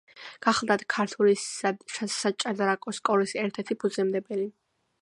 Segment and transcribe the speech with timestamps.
[0.45, 1.35] გახლდათ, ქართული
[1.97, 4.53] საჭადრაკო სკოლის ერთ-ერთი ფუძემდებელი.